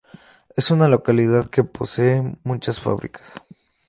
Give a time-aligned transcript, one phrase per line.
[0.55, 3.35] Es una localidad que posee muchas fábricas.